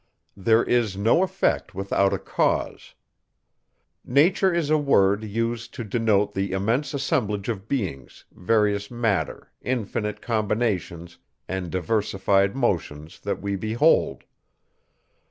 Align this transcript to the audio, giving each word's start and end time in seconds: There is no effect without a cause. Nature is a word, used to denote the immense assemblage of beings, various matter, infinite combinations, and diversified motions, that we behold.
There 0.35 0.63
is 0.63 0.97
no 0.97 1.21
effect 1.21 1.75
without 1.75 2.11
a 2.11 2.17
cause. 2.17 2.95
Nature 4.03 4.51
is 4.51 4.71
a 4.71 4.77
word, 4.79 5.23
used 5.23 5.75
to 5.75 5.83
denote 5.83 6.33
the 6.33 6.53
immense 6.53 6.95
assemblage 6.95 7.49
of 7.49 7.67
beings, 7.67 8.25
various 8.31 8.89
matter, 8.89 9.51
infinite 9.61 10.19
combinations, 10.19 11.19
and 11.47 11.69
diversified 11.69 12.55
motions, 12.55 13.19
that 13.19 13.43
we 13.43 13.55
behold. 13.55 14.23